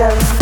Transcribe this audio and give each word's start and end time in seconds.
emotions 0.00 0.39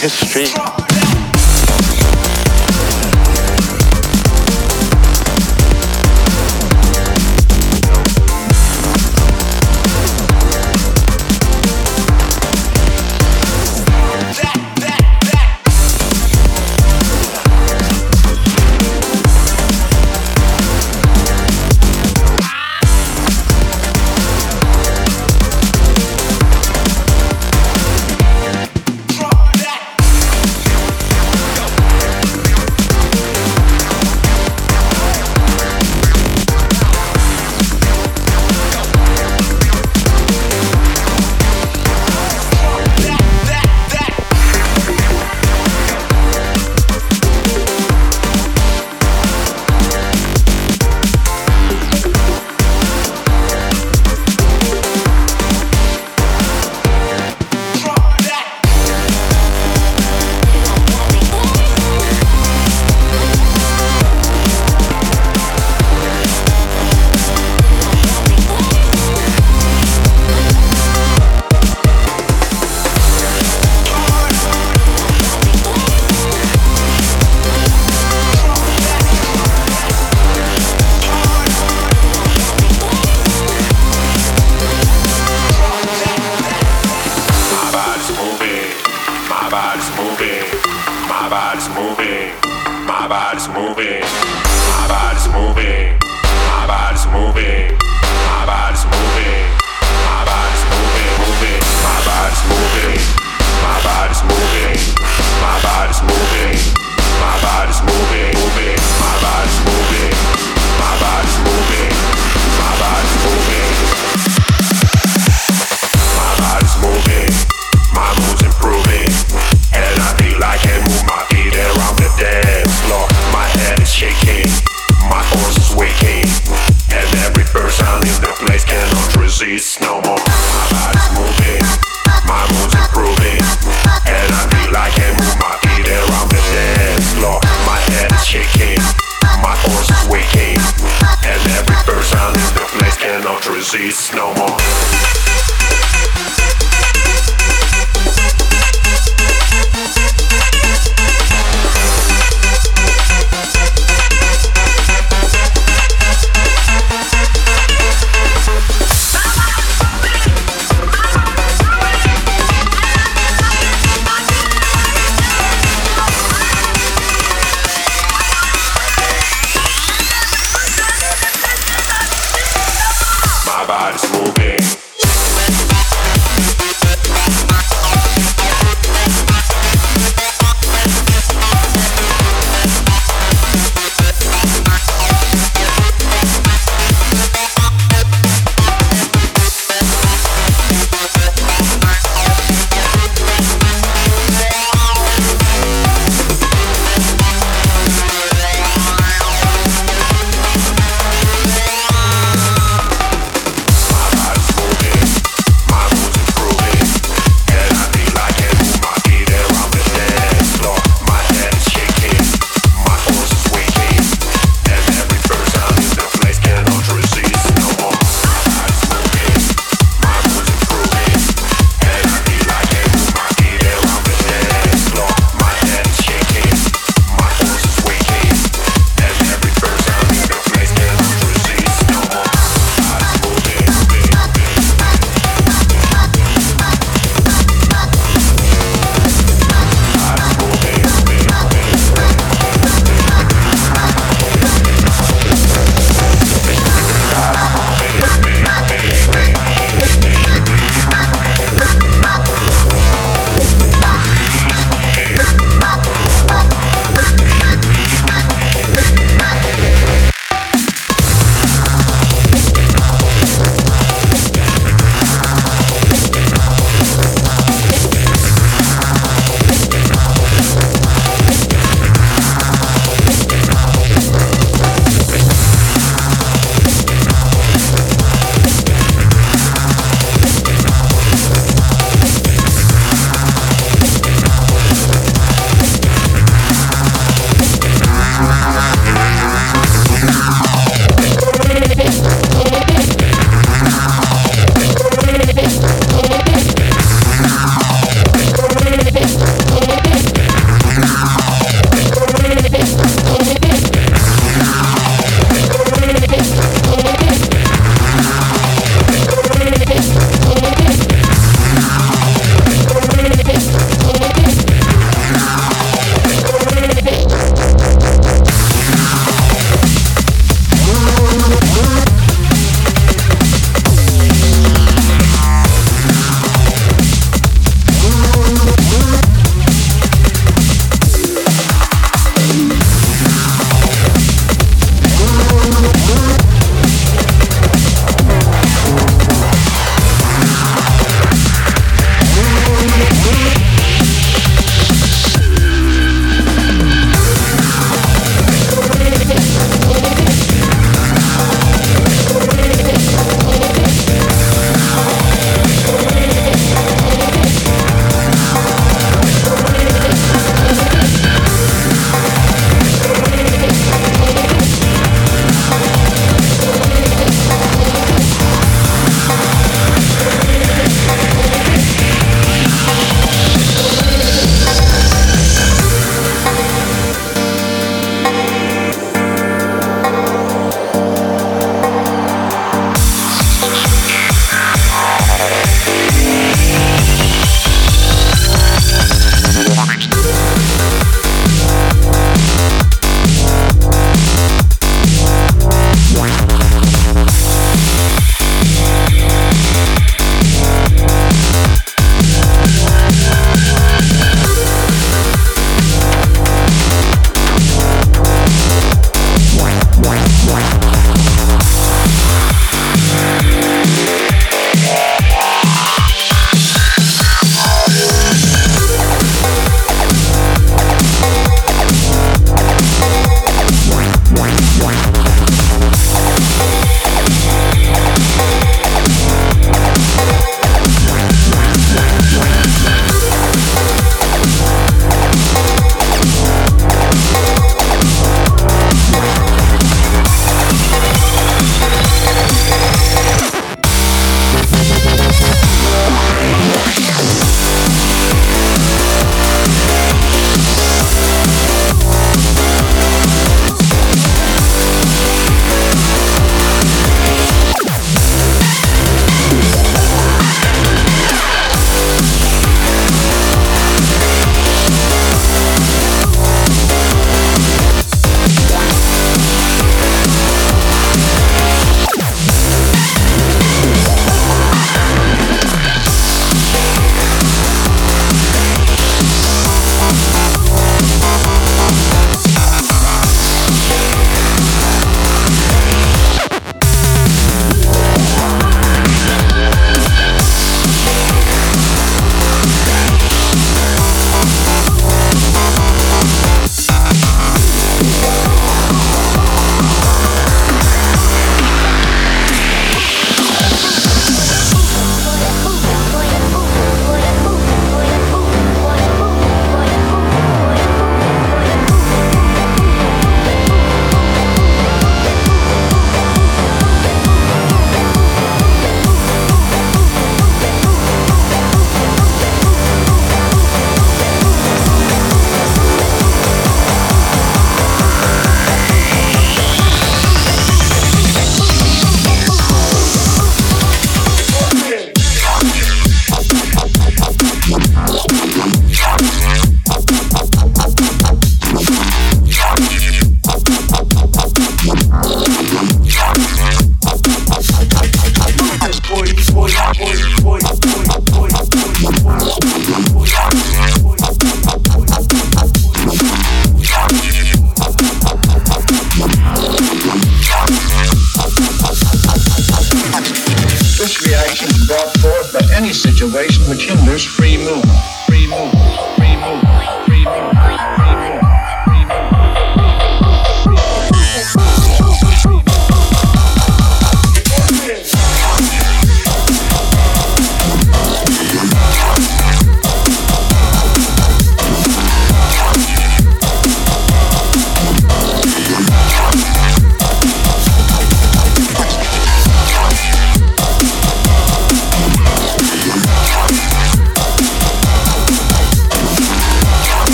history 0.00 0.87